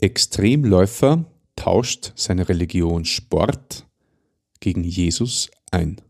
[0.00, 1.24] Extremläufer
[1.56, 3.84] tauscht seine Religion Sport
[4.60, 6.00] gegen Jesus ein.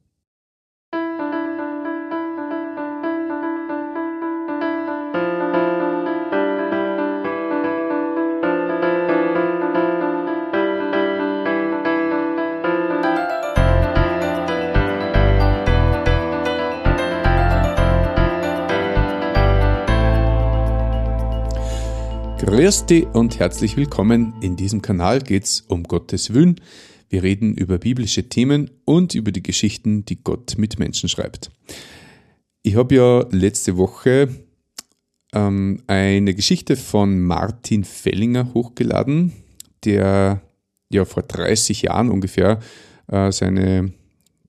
[22.39, 24.32] Grüß dich und herzlich willkommen.
[24.40, 26.61] In diesem Kanal geht es um Gottes Willen.
[27.08, 31.50] Wir reden über biblische Themen und über die Geschichten, die Gott mit Menschen schreibt.
[32.62, 34.28] Ich habe ja letzte Woche
[35.34, 39.32] ähm, eine Geschichte von Martin Fellinger hochgeladen,
[39.84, 40.41] der
[40.91, 42.60] ja vor 30 Jahren ungefähr
[43.08, 43.92] äh, seine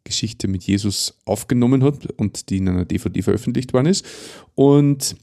[0.04, 4.06] Geschichte mit Jesus aufgenommen hat und die in einer DVD veröffentlicht worden ist.
[4.54, 5.16] Und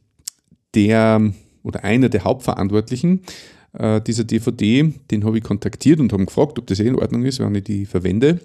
[0.75, 1.33] der
[1.67, 3.23] oder einer der Hauptverantwortlichen
[3.73, 7.25] äh, dieser DVD, den habe ich kontaktiert und habe gefragt, ob das eh in Ordnung
[7.25, 8.41] ist, wenn ich die verwende.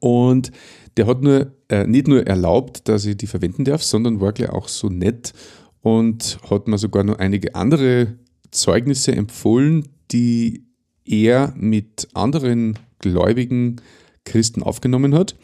[0.00, 0.52] Und
[0.98, 4.50] der hat nur, äh, nicht nur erlaubt, dass ich die verwenden darf, sondern war gleich
[4.50, 5.32] auch so nett
[5.80, 8.18] und hat mir sogar noch einige andere
[8.50, 10.66] Zeugnisse empfohlen, die
[11.06, 13.76] er mit anderen gläubigen
[14.24, 15.36] Christen aufgenommen hat.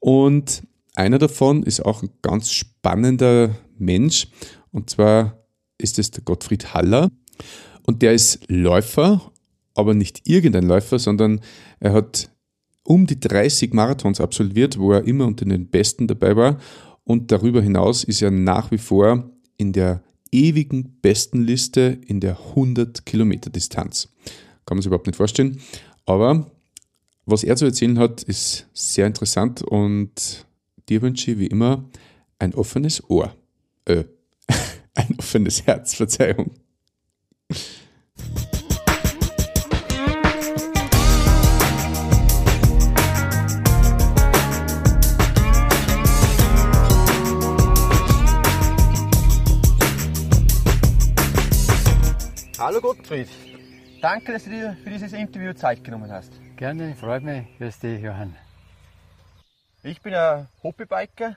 [0.00, 4.28] Und einer davon ist auch ein ganz spannender Mensch.
[4.70, 5.45] Und zwar
[5.78, 7.10] ist es der Gottfried Haller.
[7.86, 9.32] Und der ist Läufer,
[9.74, 11.40] aber nicht irgendein Läufer, sondern
[11.80, 12.30] er hat
[12.82, 16.58] um die 30 Marathons absolviert, wo er immer unter den Besten dabei war.
[17.04, 23.06] Und darüber hinaus ist er nach wie vor in der ewigen Bestenliste in der 100
[23.06, 24.08] Kilometer Distanz.
[24.64, 25.60] Kann man sich überhaupt nicht vorstellen.
[26.04, 26.50] Aber
[27.24, 30.46] was er zu erzählen hat, ist sehr interessant und
[30.88, 31.84] dir wünsche ich wie immer
[32.38, 33.34] ein offenes Ohr.
[33.84, 34.04] Äh,
[35.26, 36.54] offenes Herz, Verzeihung.
[52.58, 53.28] Hallo Gottfried,
[54.00, 56.32] danke, dass du dir für dieses Interview Zeit genommen hast.
[56.56, 57.46] Gerne, freut mich.
[57.58, 58.36] Grüß dich, Johann.
[59.82, 61.36] Ich bin ein Hobbybiker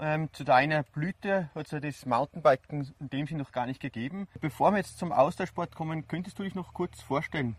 [0.00, 3.80] ähm, zu deiner Blüte hat es ja das Mountainbiken in dem Sinne noch gar nicht
[3.80, 4.26] gegeben.
[4.40, 7.56] Bevor wir jetzt zum Ausdauersport kommen, könntest du dich noch kurz vorstellen?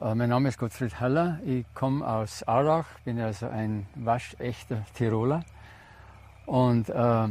[0.00, 5.44] Äh, mein Name ist Gottfried Haller, ich komme aus Aurach, bin also ein waschechter Tiroler
[6.46, 7.28] und äh,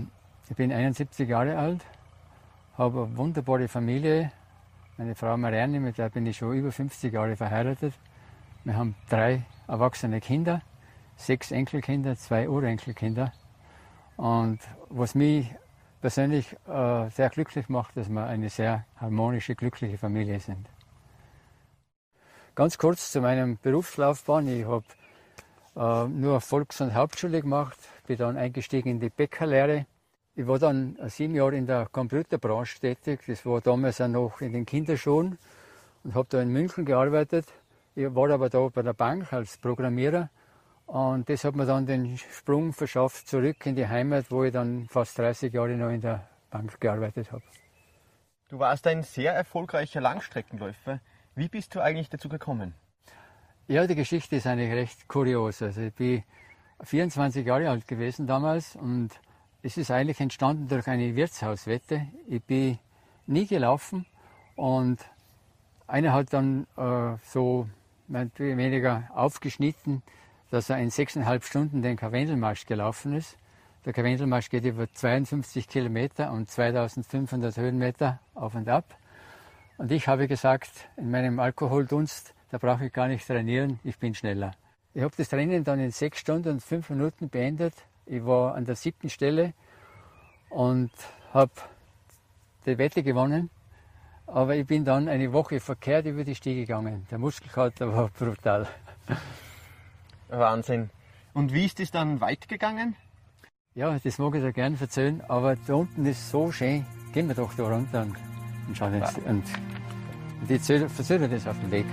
[0.50, 1.84] ich bin 71 Jahre alt,
[2.78, 4.31] habe eine wunderbare Familie.
[4.98, 7.94] Meine Frau Marianne, mit der bin ich schon über 50 Jahre verheiratet.
[8.64, 10.62] Wir haben drei erwachsene Kinder,
[11.16, 13.34] sechs Enkelkinder, zwei Urenkelkinder.
[14.18, 15.48] Und was mich
[16.02, 20.68] persönlich äh, sehr glücklich macht, dass wir eine sehr harmonische, glückliche Familie sind.
[22.56, 24.48] Ganz kurz zu meinem Berufslaufbahn.
[24.48, 24.84] Ich habe
[25.76, 27.78] äh, nur Volks- und Hauptschule gemacht,
[28.08, 29.86] bin dann eingestiegen in die Bäckerlehre.
[30.36, 33.22] Ich war dann sieben Jahre in der Computerbranche tätig.
[33.28, 35.38] Das war damals auch noch in den Kinderschuhen
[36.04, 37.46] und habe da in München gearbeitet.
[37.96, 40.30] Ich war aber da bei der Bank als Programmierer
[40.91, 44.90] und das hat mir dann den Sprung verschafft zurück in die Heimat, wo ich dann
[44.90, 47.44] fast 30 Jahre noch in der Bank gearbeitet habe.
[48.50, 51.00] Du warst ein sehr erfolgreicher Langstreckenläufer.
[51.34, 52.74] Wie bist du eigentlich dazu gekommen?
[53.69, 55.62] Ja, die Geschichte ist eigentlich recht kurios.
[55.62, 56.25] Also ich bin
[56.81, 59.12] 24 Jahre alt gewesen damals und
[59.62, 62.06] es ist eigentlich entstanden durch eine Wirtshauswette.
[62.28, 62.80] Ich bin
[63.28, 64.06] nie gelaufen
[64.57, 64.97] und
[65.88, 67.69] einer hat dann äh, so
[68.09, 70.03] mehr oder weniger aufgeschnitten,
[70.51, 73.38] dass er in sechseinhalb Stunden den Karwendelmarsch gelaufen ist.
[73.85, 78.95] Der Karwendelmarsch geht über 52 Kilometer und 2500 Höhenmeter auf und ab.
[79.78, 84.13] Und ich habe gesagt, in meinem Alkoholdunst, da brauche ich gar nicht trainieren, ich bin
[84.13, 84.51] schneller.
[84.94, 87.73] Ich habe das Training dann in sechs Stunden und fünf Minuten beendet.
[88.06, 89.53] Ich war an der siebten Stelle
[90.50, 90.91] und
[91.33, 91.53] habe
[92.66, 93.50] die Wette gewonnen.
[94.28, 97.07] Aber ich bin dann eine Woche verkehrt über die Stiege gegangen.
[97.09, 98.68] Der Muskelkater war brutal.
[100.31, 100.89] Wahnsinn.
[101.33, 102.95] Und wie ist es dann weitergegangen?
[103.74, 106.86] Ja, das mag ich dir gerne erzählen, aber da unten ist so schön.
[107.13, 108.16] Gehen wir doch da runter und,
[108.68, 109.18] und schauen jetzt.
[109.18, 109.24] Ja.
[109.24, 109.44] Und,
[110.42, 111.86] und ich erzähle das auf dem Weg.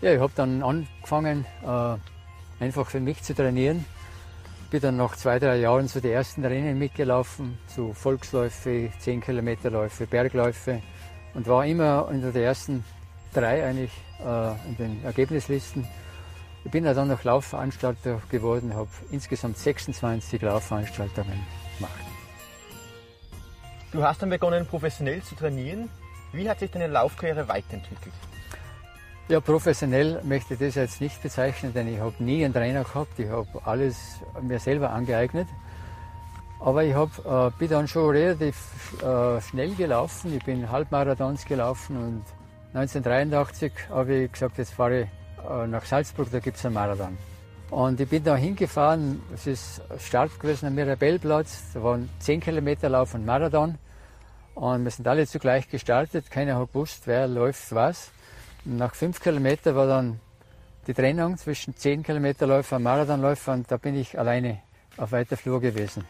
[0.00, 3.84] Ja, ich habe dann angefangen, äh, einfach für mich zu trainieren
[4.72, 10.06] bin dann nach zwei, drei Jahren so die ersten Rennen mitgelaufen, so Volksläufe, 10 Kilometerläufe,
[10.06, 10.80] Bergläufe
[11.34, 12.82] und war immer unter den ersten
[13.34, 13.92] drei eigentlich
[14.24, 15.86] äh, in den Ergebnislisten.
[16.64, 21.46] Ich bin dann noch Laufveranstalter geworden, habe insgesamt 26 Laufveranstaltungen
[21.76, 21.92] gemacht.
[23.92, 25.90] Du hast dann begonnen, professionell zu trainieren.
[26.32, 28.14] Wie hat sich deine Laufkarriere weiterentwickelt?
[29.32, 33.18] Ja, professionell möchte ich das jetzt nicht bezeichnen, denn ich habe nie einen Trainer gehabt.
[33.18, 35.48] Ich habe alles mir selber angeeignet.
[36.60, 40.36] Aber ich hab, äh, bin dann schon relativ äh, schnell gelaufen.
[40.36, 42.24] Ich bin Halbmarathons gelaufen und
[42.78, 45.06] 1983 habe ich gesagt, jetzt fahre ich
[45.48, 47.16] äh, nach Salzburg, da gibt es einen Marathon.
[47.70, 52.90] Und ich bin da hingefahren, es ist Start gewesen am Mirabellplatz, da waren 10 Kilometer
[52.90, 53.78] Lauf und Marathon.
[54.54, 58.12] Und wir sind alle zugleich gestartet, keiner hat gewusst, wer läuft was.
[58.64, 60.20] Nach 5 Kilometern war dann
[60.86, 64.60] die Trennung zwischen 10 Kilometerläufer und Marathonläufer und da bin ich alleine
[64.96, 66.04] auf weiter Flur gewesen.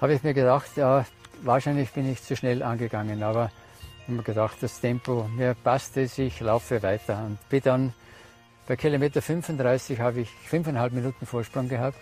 [0.00, 1.04] Habe ich mir gedacht, ja,
[1.42, 3.50] wahrscheinlich bin ich zu schnell angegangen, aber
[4.04, 7.94] habe mir gedacht, das Tempo, mir passt es, ich laufe weiter und bin dann
[8.66, 11.98] bei Kilometer 35 habe ich fünfeinhalb Minuten Vorsprung gehabt.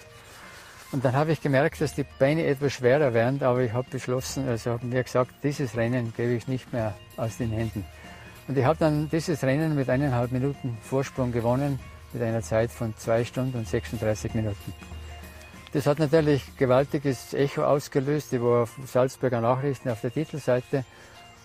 [0.92, 4.48] Und dann habe ich gemerkt, dass die Beine etwas schwerer werden, aber ich habe beschlossen,
[4.48, 7.84] also habe mir gesagt, dieses Rennen gebe ich nicht mehr aus den Händen.
[8.48, 11.78] Und ich habe dann dieses Rennen mit eineinhalb Minuten Vorsprung gewonnen,
[12.14, 14.72] mit einer Zeit von zwei Stunden und 36 Minuten.
[15.72, 18.32] Das hat natürlich gewaltiges Echo ausgelöst.
[18.32, 20.86] Ich war auf Salzburger Nachrichten auf der Titelseite.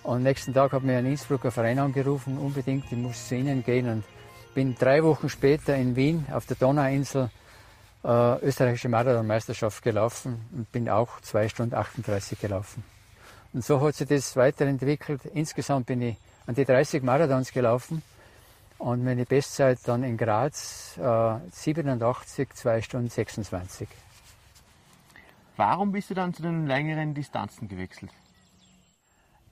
[0.04, 3.90] Und nächsten Tag hat mir ein Innsbrucker Verein angerufen, unbedingt, ich muss zu ihnen gehen.
[3.90, 4.06] Und
[4.54, 7.30] bin drei Wochen später in Wien auf der Donauinsel
[8.06, 12.84] äh, österreichische Marathonmeisterschaft gelaufen und bin auch 2 Stunden 38 gelaufen.
[13.52, 15.22] Und so hat sich das weiterentwickelt.
[15.34, 18.02] Insgesamt bin ich an die 30 Marathons gelaufen
[18.78, 23.88] und meine Bestzeit dann in Graz äh, 87, 2 Stunden 26.
[25.56, 28.12] Warum bist du dann zu den längeren Distanzen gewechselt?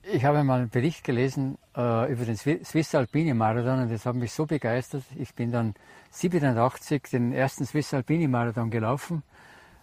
[0.04, 4.16] Ich habe mal einen Bericht gelesen äh, über den Swiss Alpine Marathon und das hat
[4.16, 5.04] mich so begeistert.
[5.16, 5.74] Ich bin dann
[6.10, 9.22] 87 den ersten Swiss Alpine Marathon gelaufen,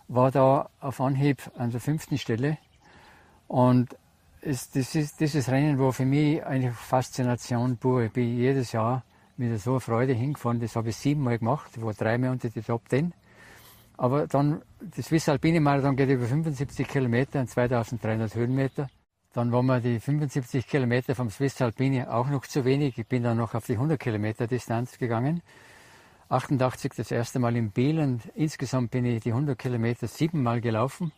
[0.10, 2.58] war da auf Anhieb an der fünften Stelle
[3.48, 3.96] und
[4.42, 8.04] es, das ist dieses Rennen war für mich eine Faszination pur.
[8.04, 9.04] Ich bin jedes Jahr
[9.38, 10.60] mit so einer Freude hingefahren.
[10.60, 11.72] Das habe ich siebenmal gemacht.
[11.76, 13.14] Ich war dreimal unter die Top Ten.
[13.98, 18.90] Aber dann, das Swiss Alpine Marathon geht über 75 Kilometer und 2300 Höhenmeter.
[19.34, 22.98] Dann waren mir die 75 Kilometer vom Swiss Alpine auch noch zu wenig.
[22.98, 25.42] Ich bin dann noch auf die 100 Kilometer Distanz gegangen.
[26.30, 31.12] 88 das erste Mal in Biel und insgesamt bin ich die 100 Kilometer siebenmal gelaufen.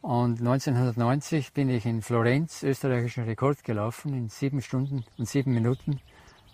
[0.00, 6.00] Und 1990 bin ich in Florenz österreichischen Rekord gelaufen in sieben Stunden und sieben Minuten.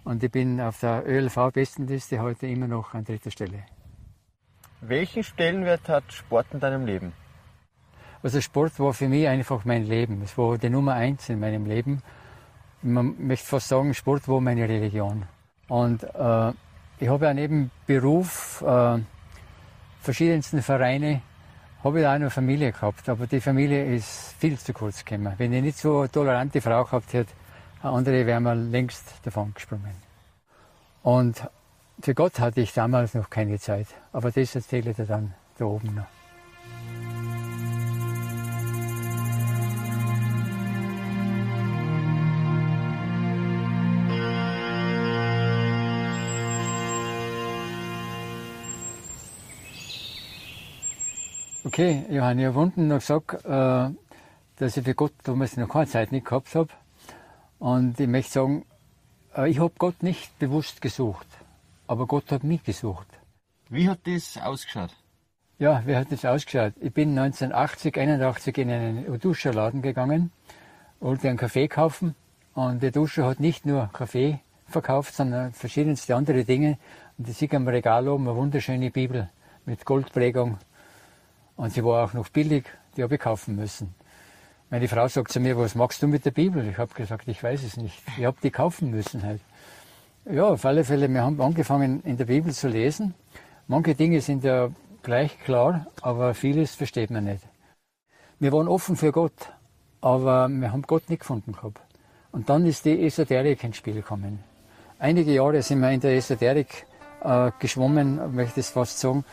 [0.05, 3.65] Und ich bin auf der ÖLV-Bestenliste heute immer noch an dritter Stelle.
[4.81, 7.12] Welchen Stellenwert hat Sport in deinem Leben?
[8.23, 10.23] Also Sport war für mich einfach mein Leben.
[10.23, 12.03] Es war die Nummer eins in meinem Leben.
[12.83, 15.25] Man möchte fast sagen, Sport war meine Religion.
[15.69, 16.53] Und äh,
[16.99, 18.99] ich habe ja neben Beruf, äh,
[20.00, 21.23] verschiedensten Vereine,
[21.84, 23.08] habe ich auch eine Familie gehabt.
[23.08, 25.34] Aber die Familie ist viel zu kurz gekommen.
[25.37, 27.32] Wenn ich nicht so eine tolerante Frau gehabt hätte,
[27.82, 29.94] andere wären mir längst davon gesprungen.
[31.02, 31.43] Und
[32.00, 33.88] für Gott hatte ich damals noch keine Zeit.
[34.12, 36.22] Aber das erzähle ich dir dann da oben noch.
[51.74, 53.88] Okay, Johann, ich habe unten noch gesagt, äh,
[54.56, 56.69] dass ich für Gott damals noch keine Zeit nicht gehabt habe.
[57.58, 58.67] Und ich möchte sagen,
[59.34, 61.26] äh, ich habe Gott nicht bewusst gesucht,
[61.86, 63.06] aber Gott hat mich gesucht.
[63.70, 64.91] Wie hat das ausgeschaut?
[65.58, 66.74] Ja, wie hat das ausgeschaut?
[66.79, 70.31] Ich bin 1980, 81 in einen Duscherladen gegangen,
[71.00, 72.14] wollte einen Kaffee kaufen
[72.52, 76.76] und der Duscher hat nicht nur Kaffee verkauft, sondern verschiedenste andere Dinge.
[77.17, 79.31] Und ich sehe am Regal oben eine wunderschöne Bibel
[79.64, 80.58] mit Goldprägung
[81.56, 82.65] und sie war auch noch billig,
[82.97, 83.94] die habe ich kaufen müssen.
[84.71, 86.67] Meine Frau sagt zu mir, was machst du mit der Bibel?
[86.67, 88.03] Ich habe gesagt, ich weiß es nicht.
[88.17, 89.41] Ich habe die kaufen müssen halt.
[90.31, 93.15] Ja, auf alle Fälle, wir haben angefangen in der Bibel zu lesen.
[93.67, 94.71] Manche Dinge sind ja
[95.03, 97.44] gleich klar, aber vieles versteht man nicht.
[98.39, 99.53] Wir waren offen für Gott,
[100.01, 101.81] aber wir haben Gott nicht gefunden gehabt.
[102.31, 104.43] Und dann ist die Esoterik ins Spiel gekommen.
[104.99, 106.87] Einige Jahre sind wir in der Esoterik
[107.23, 109.25] äh, geschwommen, möchte ich fast sagen.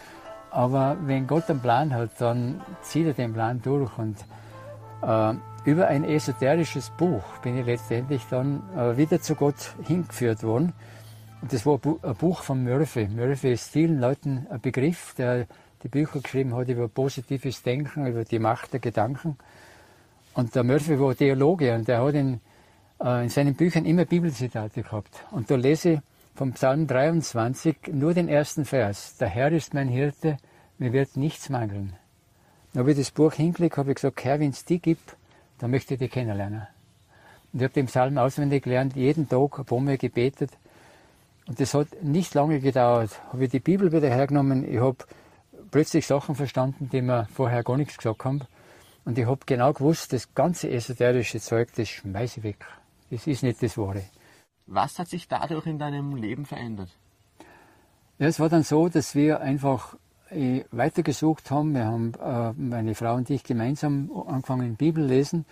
[0.51, 3.97] Aber wenn Gott einen Plan hat, dann zieht er den Plan durch.
[3.97, 4.17] Und
[5.01, 5.33] äh,
[5.65, 10.73] über ein esoterisches Buch bin ich letztendlich dann äh, wieder zu Gott hingeführt worden.
[11.41, 13.07] Und das war ein Buch von Murphy.
[13.07, 15.47] Murphy ist vielen Leuten ein Begriff, der
[15.83, 19.37] die Bücher geschrieben hat über positives Denken, über die Macht der Gedanken.
[20.33, 22.41] Und der Murphy war Theologe und der hat in,
[23.01, 25.25] äh, in seinen Büchern immer Bibelzitate gehabt.
[25.31, 25.99] Und da lese ich
[26.39, 29.17] vom Psalm 23 nur den ersten Vers.
[29.17, 30.37] Der Herr ist mein Hirte,
[30.77, 31.97] mir wird nichts mangeln.
[32.71, 35.17] Dann habe ich das Buch hingelegt, habe ich gesagt, Herr, wenn es die gibt,
[35.57, 36.65] dann möchte ich die kennenlernen.
[37.51, 40.51] Und ich habe den Psalm auswendig gelernt, jeden Tag ein Mal gebetet.
[41.45, 43.19] Und das hat nicht lange gedauert.
[43.33, 44.95] Habe ich die Bibel wieder hergenommen, ich habe
[45.71, 48.43] plötzlich Sachen verstanden, die mir vorher gar nichts gesagt haben.
[49.03, 52.65] Und ich habe genau gewusst, das ganze esoterische Zeug, das schmeiße ich weg.
[53.11, 54.03] Das ist nicht das Wahre.
[54.71, 56.89] Was hat sich dadurch in deinem Leben verändert?
[58.19, 59.95] Ja, es war dann so, dass wir einfach
[60.29, 61.73] äh, weitergesucht haben.
[61.73, 65.45] Wir haben, äh, meine Frau und ich, gemeinsam angefangen, Bibel lesen.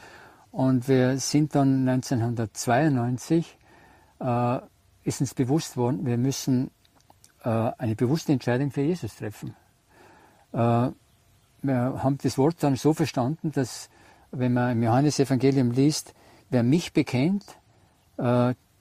[0.52, 3.58] Und wir sind dann 1992,
[4.20, 4.60] äh,
[5.04, 6.70] ist uns bewusst worden, wir müssen
[7.44, 9.56] äh, eine bewusste Entscheidung für Jesus treffen.
[10.52, 10.94] Wir
[11.64, 13.90] haben das Wort dann so verstanden, dass,
[14.32, 16.14] wenn man im Johannesevangelium liest,
[16.50, 17.44] wer mich bekennt,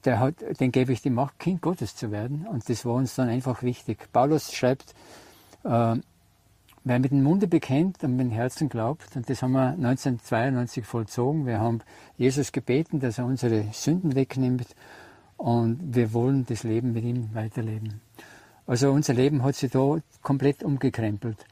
[0.06, 2.46] der hat, den gebe ich die Macht, Kind Gottes zu werden.
[2.46, 3.98] Und das war uns dann einfach wichtig.
[4.12, 4.94] Paulus schreibt,
[5.64, 5.96] äh,
[6.84, 10.86] wer mit dem Munde bekennt und mit dem Herzen glaubt, und das haben wir 1992
[10.86, 11.44] vollzogen.
[11.44, 11.80] Wir haben
[12.16, 14.68] Jesus gebeten, dass er unsere Sünden wegnimmt
[15.36, 18.00] und wir wollen das Leben mit ihm weiterleben.
[18.66, 21.44] Also unser Leben hat sich da komplett umgekrempelt.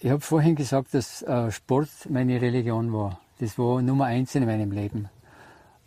[0.00, 3.20] Ich habe vorhin gesagt, dass äh, Sport meine Religion war.
[3.38, 5.08] Das war Nummer eins in meinem Leben.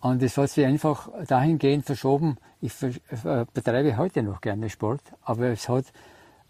[0.01, 5.48] Und es hat sich einfach dahingehend verschoben, ich äh, betreibe heute noch gerne Sport, aber
[5.48, 5.86] es hat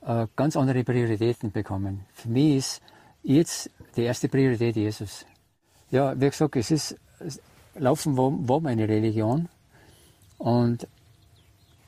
[0.01, 2.05] äh, ganz andere Prioritäten bekommen.
[2.13, 2.81] Für mich ist
[3.23, 5.25] jetzt die erste Priorität Jesus.
[5.91, 6.95] Ja, wie gesagt, es ist,
[7.75, 9.49] Laufen war, war meine Religion
[10.37, 10.87] und,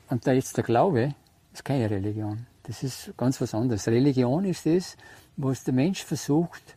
[0.08, 1.14] und da jetzt der Glaube
[1.52, 2.46] ist keine Religion.
[2.64, 3.86] Das ist ganz was anderes.
[3.88, 4.96] Religion ist das,
[5.36, 6.76] was der Mensch versucht,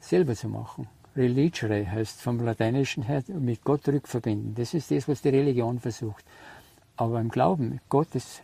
[0.00, 0.88] selber zu machen.
[1.16, 4.54] Religere heißt vom Lateinischen her mit Gott rückverbinden.
[4.54, 6.24] Das ist das, was die Religion versucht.
[6.96, 8.42] Aber im Glauben, Gott ist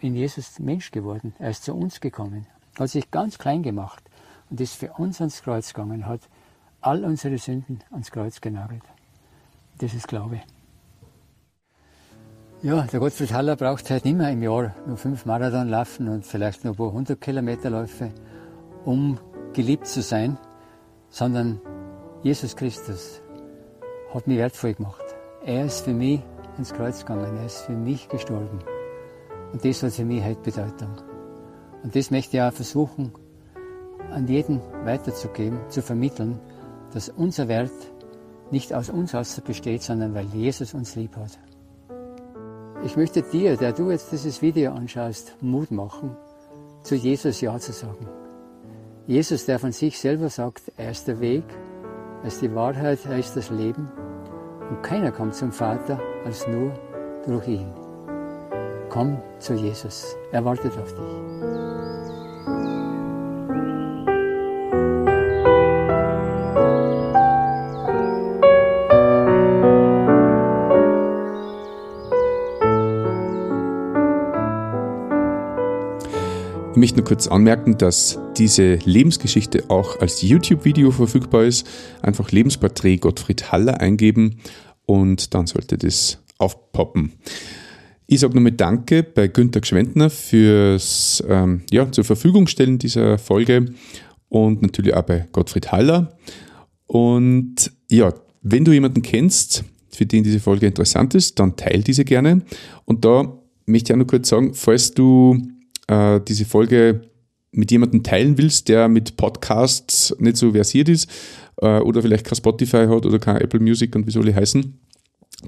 [0.00, 1.34] in Jesus Mensch geworden.
[1.38, 2.46] Er ist zu uns gekommen,
[2.78, 4.02] hat sich ganz klein gemacht
[4.48, 6.20] und ist für uns ans Kreuz gegangen, hat
[6.80, 8.82] all unsere Sünden ans Kreuz genagelt.
[9.78, 10.40] Das ist Glaube.
[12.62, 16.26] Ja, der Gottfried Haller braucht halt nicht mehr im Jahr nur fünf Marathon laufen und
[16.26, 18.12] vielleicht nur ein paar hundert Kilometerläufe,
[18.84, 19.18] um
[19.54, 20.36] geliebt zu sein,
[21.08, 21.60] sondern
[22.22, 23.22] Jesus Christus
[24.12, 25.02] hat mich wertvoll gemacht.
[25.42, 26.20] Er ist für mich
[26.58, 28.58] ins Kreuz gegangen, er ist für mich gestorben.
[29.52, 30.96] Und das hat für mich heute Bedeutung.
[31.82, 33.12] Und das möchte ich auch versuchen,
[34.10, 36.38] an jeden weiterzugeben, zu vermitteln,
[36.92, 37.72] dass unser Wert
[38.50, 41.38] nicht aus uns aus besteht, sondern weil Jesus uns lieb hat.
[42.84, 46.14] Ich möchte dir, der du jetzt dieses Video anschaust, Mut machen,
[46.82, 48.06] zu Jesus Ja zu sagen.
[49.06, 51.44] Jesus, der von sich selber sagt, er ist der Weg,
[52.24, 53.90] ist die Wahrheit, ist das Leben.
[54.68, 56.72] Und keiner kommt zum Vater als nur
[57.26, 57.72] durch ihn.
[58.88, 61.89] Komm zu Jesus, er wartet auf dich.
[76.80, 81.66] Möchte nur kurz anmerken, dass diese Lebensgeschichte auch als YouTube-Video verfügbar ist.
[82.00, 84.40] Einfach Lebensporträt Gottfried Haller eingeben
[84.86, 87.12] und dann sollte das aufpoppen.
[88.06, 93.66] Ich sage nochmal Danke bei Günter Gschwendner fürs ähm, ja, zur Verfügung stellen dieser Folge
[94.30, 96.16] und natürlich auch bei Gottfried Haller.
[96.86, 102.06] Und ja, wenn du jemanden kennst, für den diese Folge interessant ist, dann teile diese
[102.06, 102.40] gerne.
[102.86, 105.36] Und da möchte ich auch nur kurz sagen, falls du
[105.90, 107.02] äh, diese Folge
[107.52, 111.10] mit jemandem teilen willst, der mit Podcasts nicht so versiert ist
[111.60, 114.78] äh, oder vielleicht kein Spotify hat oder kein Apple Music und wie soll ich heißen,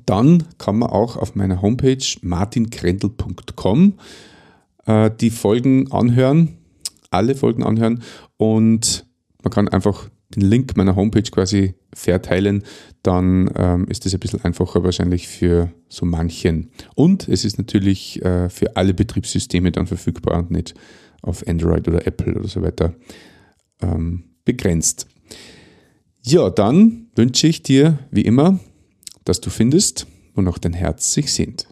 [0.04, 3.94] dann kann man auch auf meiner Homepage martinkrendel.com
[4.86, 6.56] äh, die Folgen anhören,
[7.10, 8.02] alle Folgen anhören
[8.36, 9.06] und
[9.44, 12.62] man kann einfach den Link meiner Homepage quasi verteilen,
[13.02, 16.70] dann ähm, ist das ein bisschen einfacher wahrscheinlich für so manchen.
[16.94, 20.74] Und es ist natürlich äh, für alle Betriebssysteme dann verfügbar und nicht
[21.22, 22.94] auf Android oder Apple oder so weiter
[23.80, 25.06] ähm, begrenzt.
[26.22, 28.60] Ja, dann wünsche ich dir wie immer,
[29.24, 31.71] dass du findest, wo noch dein Herz sich sehnt.